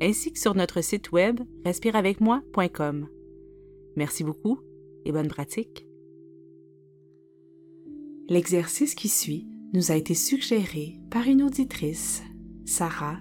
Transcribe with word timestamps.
ainsi 0.00 0.32
que 0.32 0.38
sur 0.38 0.54
notre 0.54 0.80
site 0.80 1.12
web 1.12 1.40
respireavecmoi.com. 1.64 3.08
Merci 3.96 4.24
beaucoup 4.24 4.58
et 5.04 5.12
bonne 5.12 5.28
pratique. 5.28 5.86
L'exercice 8.28 8.94
qui 8.94 9.08
suit 9.08 9.48
nous 9.72 9.90
a 9.90 9.96
été 9.96 10.14
suggéré 10.14 11.00
par 11.10 11.26
une 11.26 11.42
auditrice, 11.42 12.22
Sarah, 12.64 13.18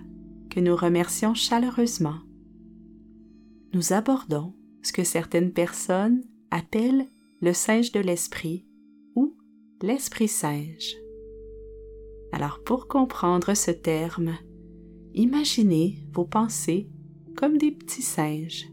que 0.49 0.59
nous 0.59 0.75
remercions 0.75 1.33
chaleureusement. 1.33 2.19
Nous 3.73 3.93
abordons 3.93 4.53
ce 4.81 4.93
que 4.93 5.03
certaines 5.03 5.51
personnes 5.51 6.23
appellent 6.51 7.07
le 7.41 7.53
singe 7.53 7.91
de 7.91 7.99
l'esprit 7.99 8.65
ou 9.15 9.37
l'esprit 9.81 10.27
singe. 10.27 10.95
Alors 12.31 12.63
pour 12.63 12.87
comprendre 12.87 13.53
ce 13.53 13.71
terme, 13.71 14.37
imaginez 15.13 16.03
vos 16.13 16.25
pensées 16.25 16.89
comme 17.35 17.57
des 17.57 17.71
petits 17.71 18.01
singes 18.01 18.65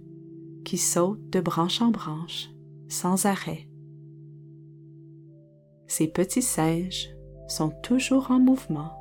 qui 0.65 0.79
sautent 0.79 1.31
de 1.31 1.41
branche 1.41 1.81
en 1.81 1.91
branche 1.91 2.51
sans 2.89 3.27
arrêt. 3.27 3.69
Ces 5.87 6.09
petits 6.09 6.43
singes 6.43 7.09
sont 7.49 7.71
toujours 7.83 8.31
en 8.31 8.41
mouvement. 8.41 8.93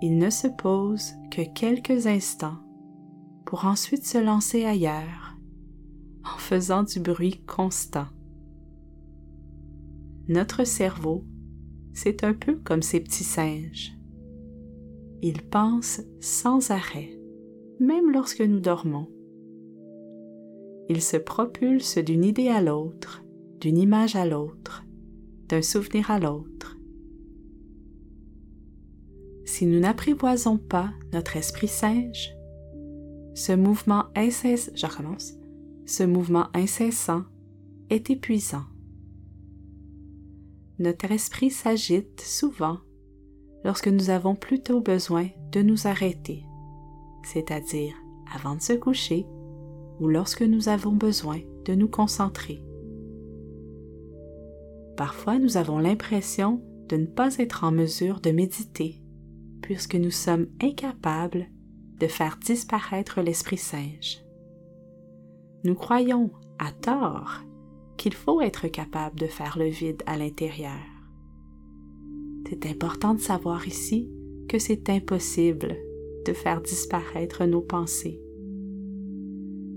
Ils 0.00 0.16
ne 0.16 0.30
se 0.30 0.46
posent 0.46 1.14
que 1.30 1.42
quelques 1.42 2.06
instants 2.06 2.58
pour 3.44 3.64
ensuite 3.64 4.06
se 4.06 4.18
lancer 4.18 4.64
ailleurs 4.64 5.36
en 6.24 6.38
faisant 6.38 6.84
du 6.84 7.00
bruit 7.00 7.42
constant. 7.46 8.06
Notre 10.28 10.64
cerveau, 10.64 11.24
c'est 11.92 12.22
un 12.22 12.34
peu 12.34 12.56
comme 12.56 12.82
ces 12.82 13.00
petits 13.00 13.24
singes. 13.24 13.99
Il 15.22 15.42
pense 15.42 16.00
sans 16.20 16.70
arrêt, 16.70 17.10
même 17.78 18.10
lorsque 18.10 18.40
nous 18.40 18.60
dormons. 18.60 19.08
Il 20.88 21.02
se 21.02 21.16
propulse 21.18 21.98
d'une 21.98 22.24
idée 22.24 22.48
à 22.48 22.62
l'autre, 22.62 23.22
d'une 23.60 23.78
image 23.78 24.16
à 24.16 24.26
l'autre, 24.26 24.84
d'un 25.48 25.62
souvenir 25.62 26.10
à 26.10 26.18
l'autre. 26.18 26.78
Si 29.44 29.66
nous 29.66 29.80
n'apprivoisons 29.80 30.56
pas 30.56 30.90
notre 31.12 31.36
esprit 31.36 31.68
singe, 31.68 32.34
ce 33.34 33.52
mouvement 33.52 34.06
incessant, 34.16 34.72
je 34.74 34.86
recommence, 34.86 35.34
ce 35.86 36.02
mouvement 36.02 36.46
incessant 36.54 37.24
est 37.90 38.10
épuisant. 38.10 38.64
Notre 40.78 41.12
esprit 41.12 41.50
s'agite 41.50 42.20
souvent 42.20 42.78
lorsque 43.64 43.88
nous 43.88 44.10
avons 44.10 44.34
plutôt 44.34 44.80
besoin 44.80 45.28
de 45.52 45.62
nous 45.62 45.86
arrêter, 45.86 46.44
c'est-à-dire 47.22 47.94
avant 48.34 48.56
de 48.56 48.62
se 48.62 48.72
coucher 48.72 49.26
ou 49.98 50.08
lorsque 50.08 50.42
nous 50.42 50.68
avons 50.68 50.92
besoin 50.92 51.40
de 51.66 51.74
nous 51.74 51.88
concentrer. 51.88 52.64
Parfois, 54.96 55.38
nous 55.38 55.56
avons 55.56 55.78
l'impression 55.78 56.62
de 56.88 56.96
ne 56.96 57.06
pas 57.06 57.36
être 57.38 57.64
en 57.64 57.70
mesure 57.70 58.20
de 58.20 58.30
méditer, 58.30 59.02
puisque 59.62 59.94
nous 59.94 60.10
sommes 60.10 60.46
incapables 60.62 61.46
de 61.98 62.06
faire 62.06 62.38
disparaître 62.44 63.20
l'esprit 63.20 63.58
singe. 63.58 64.24
Nous 65.64 65.74
croyons, 65.74 66.30
à 66.58 66.72
tort, 66.72 67.40
qu'il 67.96 68.14
faut 68.14 68.40
être 68.40 68.66
capable 68.68 69.18
de 69.18 69.26
faire 69.26 69.58
le 69.58 69.68
vide 69.68 70.02
à 70.06 70.16
l'intérieur. 70.16 70.99
C'est 72.48 72.66
important 72.66 73.14
de 73.14 73.20
savoir 73.20 73.66
ici 73.66 74.10
que 74.48 74.58
c'est 74.58 74.90
impossible 74.90 75.76
de 76.26 76.32
faire 76.32 76.60
disparaître 76.60 77.44
nos 77.44 77.60
pensées. 77.60 78.20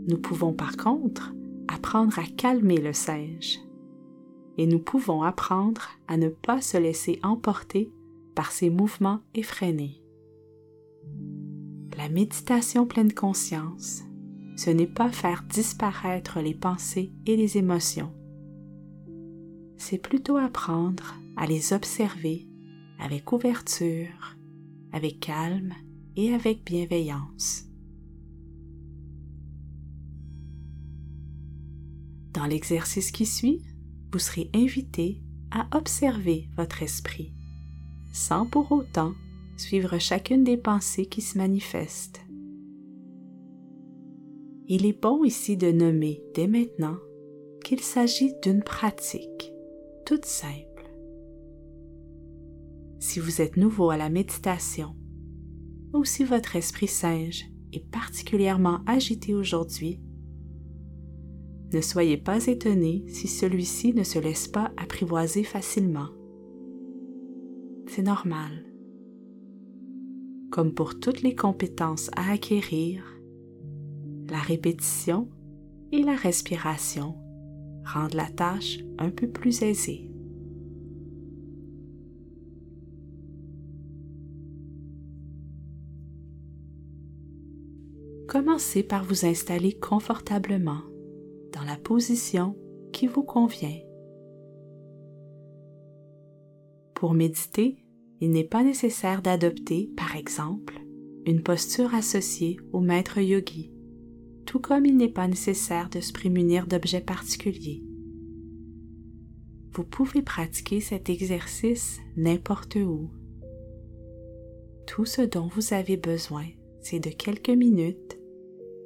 Nous 0.07 0.17
pouvons 0.17 0.53
par 0.53 0.75
contre 0.75 1.33
apprendre 1.67 2.17
à 2.19 2.23
calmer 2.23 2.77
le 2.77 2.93
singe 2.93 3.59
et 4.57 4.67
nous 4.67 4.79
pouvons 4.79 5.23
apprendre 5.23 5.89
à 6.07 6.17
ne 6.17 6.29
pas 6.29 6.61
se 6.61 6.77
laisser 6.77 7.19
emporter 7.23 7.91
par 8.35 8.51
ses 8.51 8.69
mouvements 8.69 9.21
effrénés. 9.33 10.03
La 11.97 12.09
méditation 12.09 12.85
pleine 12.85 13.13
conscience, 13.13 14.03
ce 14.57 14.69
n'est 14.69 14.87
pas 14.87 15.11
faire 15.11 15.43
disparaître 15.49 16.39
les 16.41 16.53
pensées 16.53 17.11
et 17.25 17.35
les 17.37 17.57
émotions, 17.57 18.11
c'est 19.77 19.97
plutôt 19.97 20.37
apprendre 20.37 21.15
à 21.35 21.45
les 21.45 21.73
observer 21.73 22.47
avec 23.03 23.33
ouverture, 23.33 24.37
avec 24.93 25.19
calme 25.19 25.73
et 26.15 26.33
avec 26.33 26.63
bienveillance. 26.63 27.65
Dans 32.33 32.45
l'exercice 32.45 33.11
qui 33.11 33.25
suit, 33.25 33.61
vous 34.11 34.19
serez 34.19 34.49
invité 34.55 35.21
à 35.51 35.67
observer 35.77 36.47
votre 36.55 36.81
esprit, 36.81 37.33
sans 38.13 38.45
pour 38.45 38.71
autant 38.71 39.13
suivre 39.57 39.99
chacune 39.99 40.45
des 40.45 40.57
pensées 40.57 41.05
qui 41.05 41.21
se 41.21 41.37
manifestent. 41.37 42.21
Il 44.67 44.85
est 44.85 44.99
bon 44.99 45.25
ici 45.25 45.57
de 45.57 45.71
nommer 45.71 46.23
dès 46.33 46.47
maintenant 46.47 46.97
qu'il 47.65 47.81
s'agit 47.81 48.33
d'une 48.41 48.63
pratique 48.63 49.51
toute 50.05 50.25
simple 50.25 50.72
si 53.03 53.19
vous 53.19 53.41
êtes 53.41 53.57
nouveau 53.57 53.89
à 53.89 53.97
la 53.97 54.07
méditation 54.07 54.95
ou 55.93 56.05
si 56.05 56.23
votre 56.23 56.55
esprit 56.55 56.87
singe 56.87 57.43
est 57.73 57.85
particulièrement 57.91 58.79
agité 58.85 59.35
aujourd'hui, 59.35 59.99
ne 61.73 61.81
soyez 61.81 62.15
pas 62.15 62.47
étonné 62.47 63.03
si 63.09 63.27
celui-ci 63.27 63.93
ne 63.93 64.03
se 64.03 64.19
laisse 64.19 64.47
pas 64.47 64.71
apprivoiser 64.77 65.43
facilement. 65.43 66.07
C'est 67.87 68.03
normal. 68.03 68.71
Comme 70.49 70.73
pour 70.73 70.97
toutes 70.97 71.23
les 71.23 71.35
compétences 71.35 72.09
à 72.15 72.31
acquérir, 72.31 73.03
la 74.29 74.39
répétition 74.39 75.27
et 75.91 76.03
la 76.03 76.15
respiration 76.15 77.17
rendent 77.83 78.13
la 78.13 78.29
tâche 78.29 78.79
un 78.97 79.09
peu 79.09 79.27
plus 79.27 79.61
aisée. 79.61 80.12
Commencez 88.27 88.83
par 88.83 89.03
vous 89.03 89.25
installer 89.25 89.73
confortablement 89.73 90.81
dans 91.51 91.63
la 91.63 91.77
position 91.77 92.57
qui 92.91 93.07
vous 93.07 93.23
convient. 93.23 93.79
Pour 96.95 97.13
méditer, 97.13 97.77
il 98.21 98.31
n'est 98.31 98.43
pas 98.43 98.63
nécessaire 98.63 99.21
d'adopter, 99.21 99.91
par 99.97 100.15
exemple, 100.15 100.79
une 101.25 101.43
posture 101.43 101.93
associée 101.93 102.57
au 102.71 102.79
maître 102.79 103.19
yogi, 103.19 103.71
tout 104.45 104.59
comme 104.59 104.85
il 104.85 104.95
n'est 104.97 105.09
pas 105.09 105.27
nécessaire 105.27 105.89
de 105.89 105.99
se 105.99 106.13
prémunir 106.13 106.67
d'objets 106.67 107.01
particuliers. 107.01 107.83
Vous 109.73 109.83
pouvez 109.83 110.21
pratiquer 110.21 110.79
cet 110.79 111.09
exercice 111.09 111.99
n'importe 112.15 112.75
où. 112.75 113.09
Tout 114.85 115.05
ce 115.05 115.21
dont 115.21 115.47
vous 115.47 115.73
avez 115.73 115.97
besoin, 115.97 116.45
c'est 116.81 116.99
de 116.99 117.09
quelques 117.09 117.49
minutes 117.49 118.19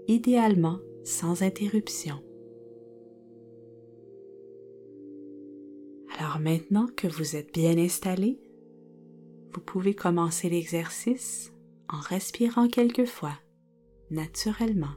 idéalement 0.07 0.79
sans 1.03 1.43
interruption. 1.43 2.21
Alors 6.17 6.39
maintenant 6.39 6.87
que 6.95 7.07
vous 7.07 7.35
êtes 7.35 7.53
bien 7.53 7.77
installé, 7.77 8.39
vous 9.53 9.61
pouvez 9.61 9.93
commencer 9.93 10.49
l'exercice 10.49 11.51
en 11.89 11.99
respirant 11.99 12.67
quelquefois, 12.67 13.37
naturellement. 14.09 14.95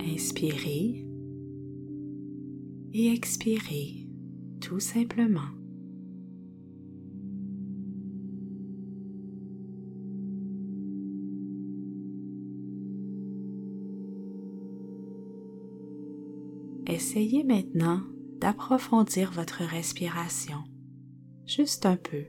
Inspirez 0.00 1.06
et 2.92 3.12
expirez 3.12 4.06
tout 4.60 4.80
simplement. 4.80 5.61
Essayez 17.14 17.44
maintenant 17.44 18.00
d'approfondir 18.40 19.32
votre 19.32 19.64
respiration, 19.64 20.64
juste 21.44 21.84
un 21.84 21.96
peu. 21.96 22.24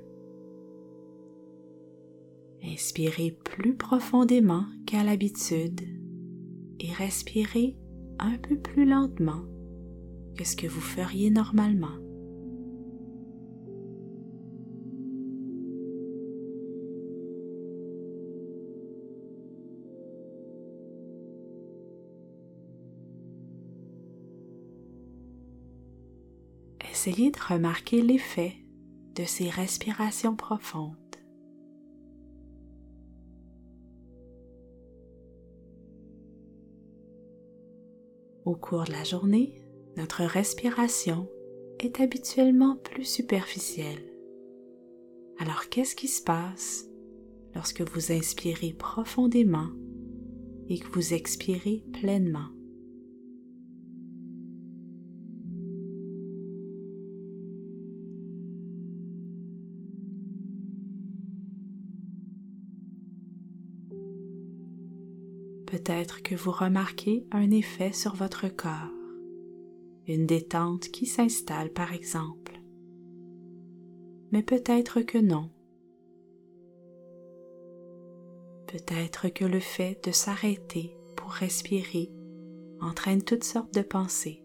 Inspirez 2.65 3.31
plus 3.31 3.77
profondément 3.77 4.65
qu'à 4.85 5.05
l'habitude 5.05 5.79
et 6.81 6.91
respirez 6.91 7.77
un 8.19 8.37
peu 8.37 8.59
plus 8.59 8.83
lentement 8.83 9.45
que 10.37 10.43
ce 10.43 10.57
que 10.57 10.67
vous 10.67 10.81
feriez 10.81 11.29
normalement. 11.29 12.02
Essayez 27.05 27.31
de 27.31 27.53
remarquer 27.53 28.01
l'effet 28.01 28.53
de 29.15 29.25
ces 29.25 29.49
respirations 29.49 30.37
profondes. 30.37 30.95
Au 38.45 38.55
cours 38.55 38.85
de 38.85 38.93
la 38.93 39.03
journée, 39.03 39.61
notre 39.97 40.23
respiration 40.23 41.29
est 41.79 41.99
habituellement 41.99 42.77
plus 42.77 43.03
superficielle. 43.03 44.09
Alors 45.39 45.67
qu'est-ce 45.69 45.97
qui 45.97 46.07
se 46.07 46.23
passe 46.23 46.85
lorsque 47.53 47.81
vous 47.81 48.13
inspirez 48.13 48.71
profondément 48.71 49.71
et 50.69 50.79
que 50.79 50.87
vous 50.87 51.13
expirez 51.13 51.83
pleinement? 51.91 52.62
Peut-être 65.83 66.23
que 66.23 66.35
vous 66.35 66.51
remarquez 66.51 67.27
un 67.31 67.51
effet 67.51 67.91
sur 67.91 68.15
votre 68.15 68.47
corps, 68.47 68.93
une 70.07 70.25
détente 70.25 70.87
qui 70.87 71.05
s'installe 71.05 71.73
par 71.73 71.91
exemple. 71.91 72.61
Mais 74.31 74.43
peut-être 74.43 75.01
que 75.01 75.17
non. 75.17 75.49
Peut-être 78.67 79.27
que 79.27 79.43
le 79.43 79.59
fait 79.59 80.01
de 80.05 80.11
s'arrêter 80.11 80.95
pour 81.17 81.31
respirer 81.31 82.13
entraîne 82.79 83.21
toutes 83.21 83.43
sortes 83.43 83.73
de 83.73 83.81
pensées. 83.81 84.41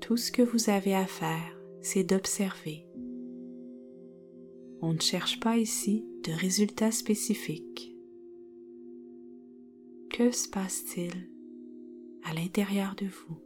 Tout 0.00 0.16
ce 0.16 0.32
que 0.32 0.42
vous 0.42 0.70
avez 0.70 0.96
à 0.96 1.06
faire, 1.06 1.56
c'est 1.82 2.04
d'observer 2.04 2.86
on 4.82 4.92
ne 4.92 5.00
cherche 5.00 5.40
pas 5.40 5.56
ici 5.56 6.06
de 6.26 6.32
résultats 6.32 6.90
spécifiques. 6.90 7.94
Que 10.10 10.32
se 10.32 10.48
passe-t-il 10.48 11.12
à 12.24 12.34
l'intérieur 12.34 12.96
de 12.96 13.06
vous? 13.06 13.38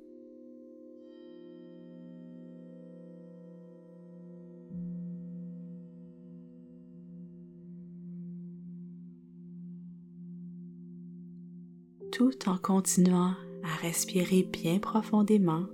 Tout 12.12 12.48
en 12.48 12.56
continuant 12.56 13.34
à 13.62 13.76
respirer 13.82 14.42
bien 14.42 14.78
profondément, 14.78 15.66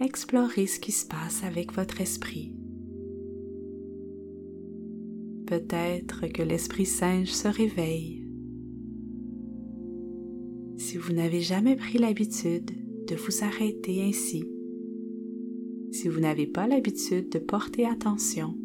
explorez 0.00 0.66
ce 0.66 0.78
qui 0.78 0.92
se 0.92 1.06
passe 1.06 1.42
avec 1.42 1.72
votre 1.72 2.00
esprit. 2.00 2.59
Peut-être 5.50 6.28
que 6.28 6.44
l'Esprit 6.44 6.86
Singe 6.86 7.32
se 7.32 7.48
réveille. 7.48 8.24
Si 10.76 10.96
vous 10.96 11.12
n'avez 11.12 11.40
jamais 11.40 11.74
pris 11.74 11.98
l'habitude 11.98 12.70
de 13.08 13.16
vous 13.16 13.42
arrêter 13.42 14.00
ainsi, 14.00 14.44
si 15.90 16.06
vous 16.06 16.20
n'avez 16.20 16.46
pas 16.46 16.68
l'habitude 16.68 17.30
de 17.30 17.40
porter 17.40 17.84
attention 17.84 18.56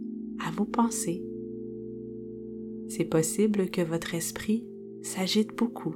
à 0.45 0.51
vos 0.51 0.65
pensées, 0.65 1.23
c'est 2.87 3.05
possible 3.05 3.71
que 3.71 3.81
votre 3.81 4.13
esprit 4.13 4.63
s'agite 5.01 5.57
beaucoup. 5.57 5.95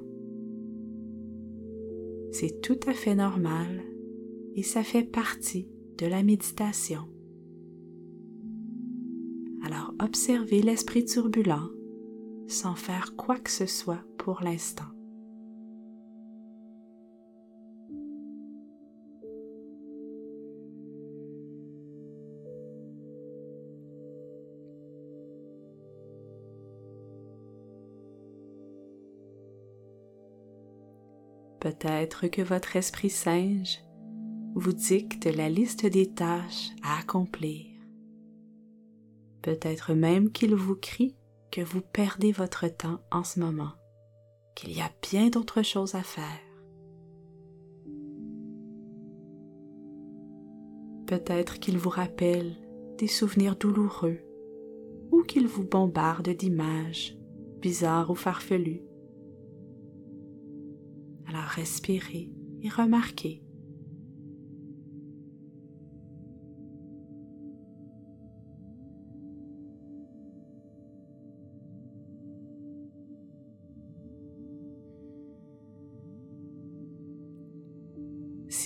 C'est 2.31 2.61
tout 2.61 2.79
à 2.87 2.93
fait 2.93 3.13
normal 3.13 3.83
et 4.55 4.63
ça 4.63 4.81
fait 4.81 5.03
partie 5.03 5.69
de 5.99 6.07
la 6.07 6.23
méditation. 6.23 7.01
Alors 9.71 9.93
observez 9.99 10.63
l'esprit 10.63 11.05
turbulent 11.05 11.69
sans 12.47 12.73
faire 12.73 13.15
quoi 13.15 13.37
que 13.37 13.51
ce 13.51 13.67
soit 13.67 14.03
pour 14.17 14.41
l'instant. 14.41 14.85
Peut-être 31.59 32.27
que 32.27 32.41
votre 32.41 32.75
esprit 32.75 33.11
singe 33.11 33.83
vous 34.55 34.73
dicte 34.73 35.25
la 35.25 35.47
liste 35.47 35.85
des 35.85 36.11
tâches 36.11 36.69
à 36.81 36.97
accomplir 36.97 37.68
Peut-être 39.41 39.93
même 39.93 40.31
qu'il 40.31 40.55
vous 40.55 40.75
crie 40.75 41.15
que 41.51 41.61
vous 41.61 41.81
perdez 41.81 42.31
votre 42.31 42.67
temps 42.67 42.99
en 43.11 43.23
ce 43.23 43.39
moment, 43.39 43.71
qu'il 44.55 44.75
y 44.75 44.81
a 44.81 44.91
bien 45.01 45.29
d'autres 45.29 45.63
choses 45.63 45.95
à 45.95 46.03
faire. 46.03 46.39
Peut-être 51.07 51.59
qu'il 51.59 51.77
vous 51.77 51.89
rappelle 51.89 52.55
des 52.97 53.07
souvenirs 53.07 53.55
douloureux 53.55 54.19
ou 55.11 55.23
qu'il 55.23 55.47
vous 55.47 55.63
bombarde 55.63 56.29
d'images 56.29 57.17
bizarres 57.61 58.11
ou 58.11 58.15
farfelues. 58.15 58.83
Alors 61.27 61.43
respirez 61.43 62.31
et 62.61 62.69
remarquez 62.69 63.43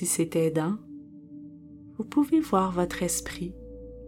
si 0.04 0.10
c'est 0.10 0.36
aidant, 0.36 0.76
vous 1.98 2.04
pouvez 2.04 2.42
voir 2.42 2.74
votre 2.74 3.04
esprit 3.04 3.56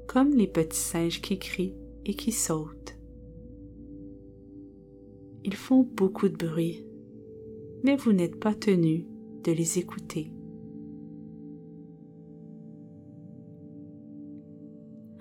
comme 0.10 0.32
les 0.32 0.48
petits 0.48 0.78
singes 0.78 1.22
qui 1.22 1.40
crient 1.40 1.78
et 2.06 2.16
qui 2.16 2.34
sautent. 2.34 2.98
Ils 5.46 5.56
font 5.56 5.84
beaucoup 5.84 6.28
de 6.28 6.36
bruit, 6.36 6.86
mais 7.86 7.96
vous 7.96 8.12
n'êtes 8.12 8.42
pas 8.42 8.54
tenu 8.54 9.08
de 9.46 9.54
les 9.54 9.80
écouter. 9.80 10.34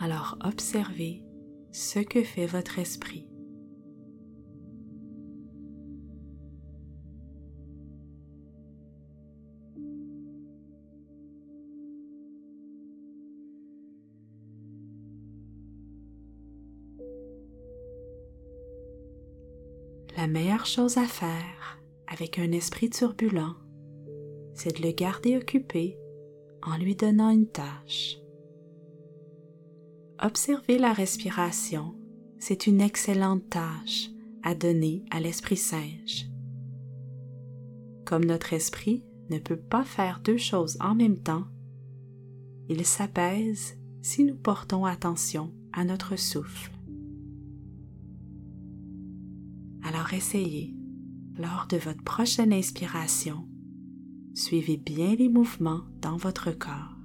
Alors 0.01 0.37
observez 0.45 1.23
ce 1.71 2.01
que 2.01 2.25
fait 2.25 2.47
votre 2.47 2.81
esprit. 2.81 3.29
La 20.25 20.31
meilleure 20.31 20.65
chose 20.65 20.97
à 20.97 21.05
faire 21.05 21.79
avec 22.07 22.39
un 22.39 22.51
esprit 22.53 22.89
turbulent, 22.89 23.57
c'est 24.55 24.75
de 24.75 24.83
le 24.83 24.91
garder 24.93 25.37
occupé 25.37 25.99
en 26.63 26.79
lui 26.79 26.97
donnant 26.97 27.29
une 27.29 27.47
tâche. 27.47 28.17
Observer 30.23 30.79
la 30.79 30.95
respiration, 30.95 31.95
c'est 32.39 32.67
une 32.67 32.81
excellente 32.81 33.51
tâche 33.51 34.09
à 34.43 34.55
donner 34.55 35.05
à 35.11 35.21
l'esprit 35.21 35.59
singe. 35.59 36.31
Comme 38.07 38.25
notre 38.25 38.55
esprit 38.55 39.05
ne 39.29 39.39
peut 39.39 39.61
pas 39.61 39.85
faire 39.85 40.21
deux 40.25 40.39
choses 40.39 40.79
en 40.81 40.95
même 40.95 41.19
temps, 41.19 41.45
il 42.71 42.87
s'apaise 42.87 43.77
si 44.01 44.25
nous 44.25 44.37
portons 44.37 44.87
attention 44.87 45.53
à 45.75 45.85
notre 45.85 46.17
souffle. 46.17 46.74
Alors 49.95 50.13
essayez 50.13 50.75
Lors 51.39 51.69
de 51.69 51.77
votre 51.77 52.03
prochaine 52.03 52.53
inspiration, 52.53 53.47
suivez 54.35 54.77
bien 54.77 55.15
les 55.15 55.29
mouvements 55.29 55.83
dans 56.01 56.17
votre 56.17 56.51
corps, 56.51 56.97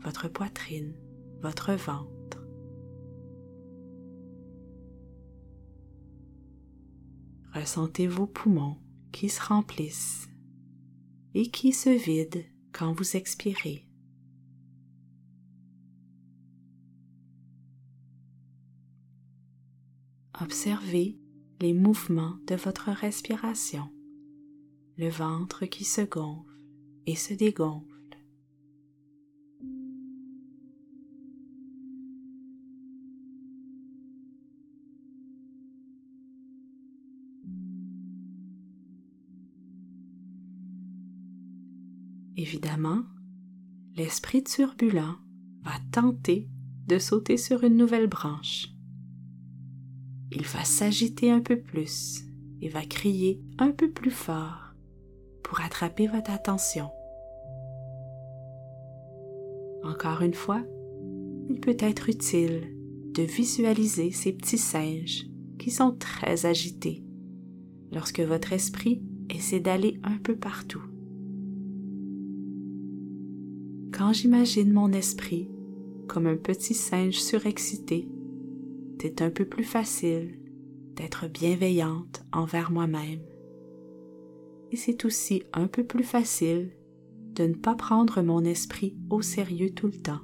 votre 0.00 0.26
poitrine, 0.26 0.96
votre 1.40 1.74
ventre. 1.74 2.44
Ressentez 7.54 8.08
vos 8.08 8.26
poumons 8.26 8.78
qui 9.12 9.28
se 9.28 9.40
remplissent 9.40 10.28
et 11.34 11.52
qui 11.52 11.72
se 11.72 11.90
vident 11.90 12.44
quand 12.72 12.92
vous 12.94 13.14
expirez. 13.14 13.86
Observez 20.42 21.16
les 21.60 21.72
mouvements 21.72 22.36
de 22.48 22.56
votre 22.56 22.90
respiration, 22.90 23.88
le 24.96 25.08
ventre 25.08 25.66
qui 25.66 25.84
se 25.84 26.00
gonfle 26.00 26.58
et 27.06 27.14
se 27.14 27.32
dégonfle. 27.32 27.86
Évidemment, 42.36 43.04
l'esprit 43.94 44.42
turbulent 44.42 45.20
va 45.62 45.78
tenter 45.92 46.48
de 46.88 46.98
sauter 46.98 47.36
sur 47.36 47.62
une 47.62 47.76
nouvelle 47.76 48.08
branche 48.08 48.71
il 50.34 50.42
va 50.42 50.64
s'agiter 50.64 51.30
un 51.30 51.40
peu 51.40 51.58
plus 51.58 52.24
et 52.62 52.68
va 52.68 52.84
crier 52.84 53.40
un 53.58 53.70
peu 53.70 53.90
plus 53.90 54.10
fort 54.10 54.74
pour 55.42 55.60
attraper 55.60 56.06
votre 56.06 56.30
attention. 56.30 56.88
Encore 59.84 60.22
une 60.22 60.34
fois, 60.34 60.62
il 61.50 61.60
peut 61.60 61.76
être 61.78 62.08
utile 62.08 62.62
de 63.14 63.22
visualiser 63.22 64.10
ces 64.10 64.32
petits 64.32 64.58
singes 64.58 65.26
qui 65.58 65.70
sont 65.70 65.92
très 65.92 66.46
agités 66.46 67.04
lorsque 67.90 68.20
votre 68.20 68.52
esprit 68.52 69.02
essaie 69.28 69.60
d'aller 69.60 70.00
un 70.02 70.16
peu 70.16 70.36
partout. 70.36 70.82
Quand 73.92 74.12
j'imagine 74.14 74.72
mon 74.72 74.92
esprit 74.92 75.50
comme 76.08 76.26
un 76.26 76.36
petit 76.36 76.74
singe 76.74 77.20
surexcité 77.20 78.08
c'est 79.02 79.20
un 79.20 79.30
peu 79.30 79.44
plus 79.44 79.64
facile 79.64 80.38
d'être 80.94 81.26
bienveillante 81.26 82.22
envers 82.32 82.70
moi-même. 82.70 83.18
Et 84.70 84.76
c'est 84.76 85.04
aussi 85.04 85.42
un 85.52 85.66
peu 85.66 85.82
plus 85.82 86.04
facile 86.04 86.70
de 87.34 87.48
ne 87.48 87.54
pas 87.54 87.74
prendre 87.74 88.22
mon 88.22 88.44
esprit 88.44 88.96
au 89.10 89.20
sérieux 89.20 89.70
tout 89.74 89.88
le 89.88 90.00
temps. 90.00 90.20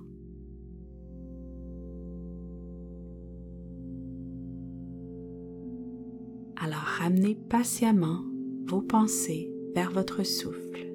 Alors 6.62 6.86
ramenez 7.00 7.34
patiemment 7.34 8.22
vos 8.68 8.82
pensées 8.82 9.50
vers 9.74 9.90
votre 9.90 10.22
souffle. 10.22 10.87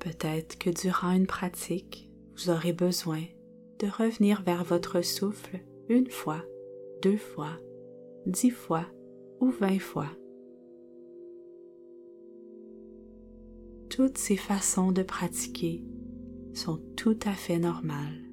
Peut-être 0.00 0.58
que 0.58 0.70
durant 0.70 1.12
une 1.12 1.26
pratique, 1.26 2.08
vous 2.36 2.50
aurez 2.50 2.72
besoin 2.72 3.22
de 3.80 3.88
revenir 3.88 4.42
vers 4.42 4.64
votre 4.64 5.02
souffle 5.02 5.60
une 5.88 6.08
fois, 6.08 6.42
deux 7.02 7.16
fois, 7.16 7.58
dix 8.26 8.50
fois 8.50 8.86
ou 9.40 9.50
vingt 9.50 9.78
fois. 9.78 10.10
Toutes 13.90 14.18
ces 14.18 14.36
façons 14.36 14.92
de 14.92 15.02
pratiquer 15.02 15.84
sont 16.54 16.80
tout 16.96 17.18
à 17.24 17.32
fait 17.32 17.58
normales. 17.58 18.24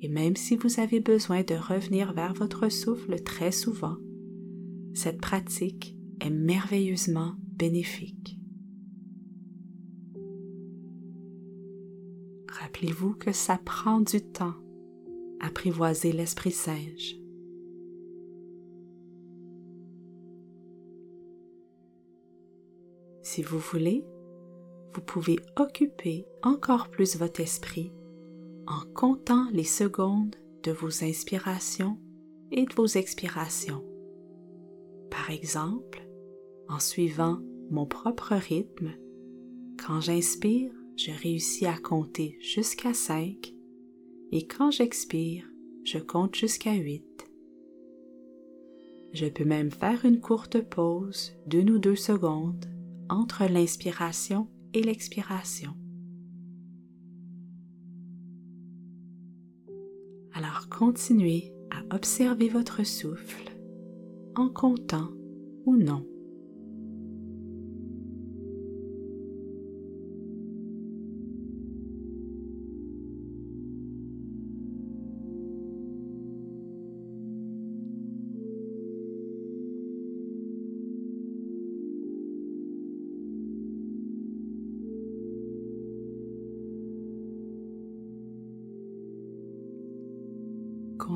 Et 0.00 0.08
même 0.08 0.34
si 0.34 0.56
vous 0.56 0.80
avez 0.80 0.98
besoin 0.98 1.42
de 1.42 1.54
revenir 1.54 2.12
vers 2.12 2.34
votre 2.34 2.68
souffle 2.68 3.20
très 3.22 3.52
souvent, 3.52 3.96
cette 4.94 5.20
pratique 5.20 5.96
est 6.20 6.30
merveilleusement 6.30 7.34
bénéfique. 7.56 8.41
Rappelez-vous 12.60 13.14
que 13.14 13.32
ça 13.32 13.58
prend 13.64 14.00
du 14.00 14.20
temps 14.20 14.54
apprivoiser 15.40 16.12
l'esprit 16.12 16.52
singe. 16.52 17.16
Si 23.22 23.42
vous 23.42 23.58
voulez, 23.58 24.04
vous 24.94 25.00
pouvez 25.00 25.38
occuper 25.56 26.26
encore 26.42 26.90
plus 26.90 27.16
votre 27.16 27.40
esprit 27.40 27.92
en 28.66 28.82
comptant 28.94 29.48
les 29.52 29.64
secondes 29.64 30.36
de 30.62 30.72
vos 30.72 31.02
inspirations 31.02 31.98
et 32.50 32.66
de 32.66 32.74
vos 32.74 32.86
expirations. 32.86 33.82
Par 35.10 35.30
exemple, 35.30 36.06
en 36.68 36.78
suivant 36.78 37.40
mon 37.70 37.86
propre 37.86 38.34
rythme, 38.34 38.92
quand 39.84 40.00
j'inspire, 40.00 40.72
je 41.04 41.10
réussis 41.10 41.66
à 41.66 41.76
compter 41.76 42.38
jusqu'à 42.40 42.94
5 42.94 43.52
et 44.30 44.46
quand 44.46 44.70
j'expire, 44.70 45.44
je 45.84 45.98
compte 45.98 46.36
jusqu'à 46.36 46.74
8. 46.74 47.04
Je 49.12 49.26
peux 49.26 49.44
même 49.44 49.72
faire 49.72 50.04
une 50.04 50.20
courte 50.20 50.60
pause 50.60 51.32
d'une 51.46 51.70
ou 51.70 51.78
deux 51.78 51.96
secondes 51.96 52.66
entre 53.08 53.44
l'inspiration 53.46 54.48
et 54.74 54.82
l'expiration. 54.82 55.74
Alors 60.34 60.68
continuez 60.68 61.52
à 61.70 61.96
observer 61.96 62.48
votre 62.48 62.84
souffle 62.84 63.50
en 64.36 64.48
comptant 64.48 65.10
ou 65.66 65.76
non. 65.76 66.06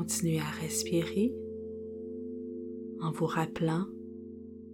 Continuez 0.07 0.39
à 0.39 0.61
respirer 0.61 1.35
en 3.01 3.11
vous 3.11 3.25
rappelant 3.25 3.87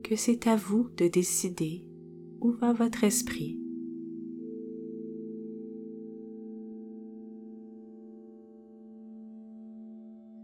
que 0.03 0.15
c'est 0.15 0.45
à 0.45 0.55
vous 0.55 0.89
de 0.95 1.07
décider 1.07 1.87
où 2.39 2.51
va 2.51 2.71
votre 2.71 3.03
esprit. 3.03 3.59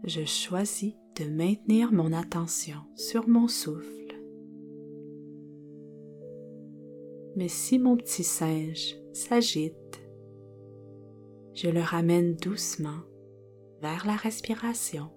Je 0.02 0.24
choisis 0.24 0.94
de 1.20 1.26
maintenir 1.26 1.92
mon 1.92 2.12
attention 2.12 2.80
sur 2.96 3.28
mon 3.28 3.46
souffle. 3.46 4.20
Mais 7.36 7.46
si 7.46 7.78
mon 7.78 7.96
petit 7.96 8.24
singe 8.24 8.96
s'agite, 9.12 10.02
je 11.54 11.68
le 11.68 11.80
ramène 11.80 12.34
doucement 12.34 13.04
vers 13.80 14.06
la 14.06 14.16
respiration. 14.16 15.10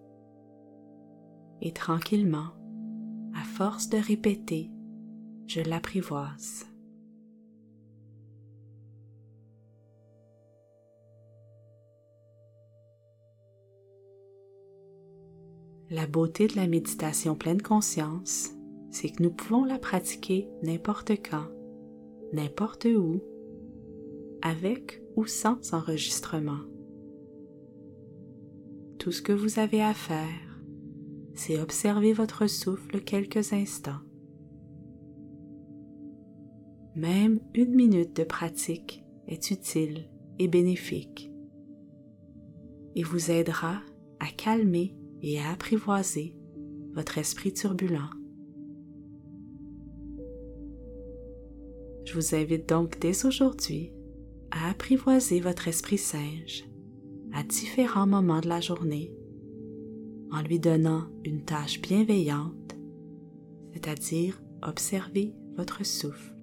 Et 1.61 1.73
tranquillement, 1.73 2.51
à 3.35 3.43
force 3.43 3.89
de 3.89 3.97
répéter, 3.97 4.71
je 5.47 5.61
l'apprivoise. 5.61 6.65
La 15.89 16.07
beauté 16.07 16.47
de 16.47 16.55
la 16.55 16.67
méditation 16.67 17.35
pleine 17.35 17.61
conscience, 17.61 18.49
c'est 18.89 19.09
que 19.09 19.21
nous 19.21 19.31
pouvons 19.31 19.63
la 19.63 19.77
pratiquer 19.77 20.49
n'importe 20.63 21.11
quand, 21.29 21.47
n'importe 22.31 22.85
où, 22.85 23.21
avec 24.41 25.03
ou 25.15 25.25
sans 25.25 25.73
enregistrement 25.73 26.72
tout 29.03 29.11
ce 29.11 29.21
que 29.21 29.33
vous 29.33 29.59
avez 29.59 29.81
à 29.81 29.93
faire, 29.93 30.61
c'est 31.35 31.59
observer 31.59 32.13
votre 32.13 32.47
souffle 32.47 33.01
quelques 33.01 33.51
instants. 33.51 33.99
Même 36.95 37.41
une 37.53 37.75
minute 37.75 38.15
de 38.15 38.23
pratique 38.23 39.03
est 39.27 39.51
utile 39.51 40.09
et 40.39 40.47
bénéfique 40.47 41.29
et 42.95 43.03
vous 43.03 43.29
aidera 43.29 43.81
à 44.21 44.27
calmer 44.27 44.95
et 45.21 45.37
à 45.41 45.51
apprivoiser 45.51 46.37
votre 46.93 47.17
esprit 47.17 47.51
turbulent. 47.51 48.09
Je 52.05 52.13
vous 52.13 52.35
invite 52.35 52.69
donc 52.69 53.01
dès 53.01 53.25
aujourd'hui 53.25 53.91
à 54.51 54.69
apprivoiser 54.69 55.41
votre 55.41 55.67
esprit 55.67 55.97
singe 55.97 56.63
à 57.33 57.43
différents 57.43 58.07
moments 58.07 58.41
de 58.41 58.49
la 58.49 58.61
journée 58.61 59.11
en 60.31 60.41
lui 60.41 60.59
donnant 60.59 61.07
une 61.23 61.43
tâche 61.43 61.81
bienveillante, 61.81 62.75
c'est-à-dire 63.71 64.41
observer 64.61 65.33
votre 65.55 65.85
souffle. 65.85 66.35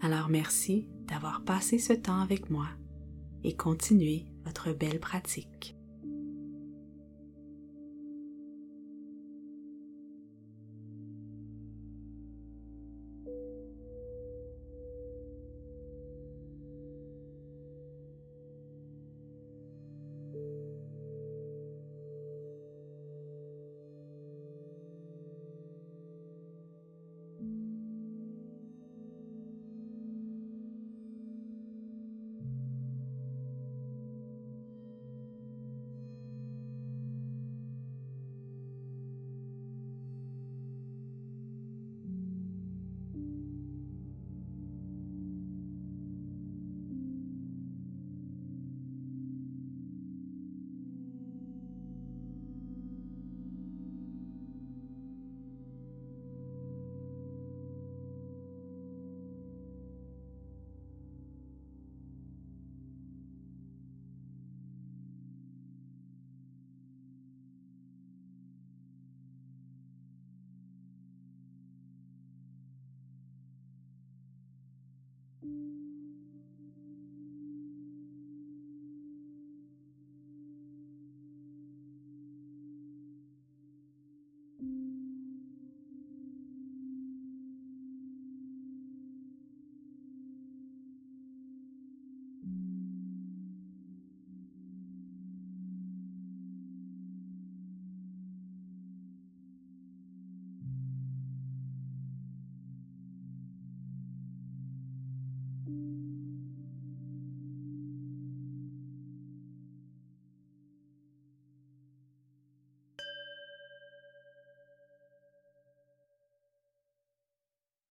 Alors 0.00 0.28
merci 0.28 0.88
d'avoir 1.08 1.42
passé 1.44 1.78
ce 1.78 1.92
temps 1.92 2.20
avec 2.20 2.50
moi 2.50 2.68
et 3.42 3.54
continuez 3.54 4.26
votre 4.44 4.72
belle 4.72 5.00
pratique. 5.00 5.75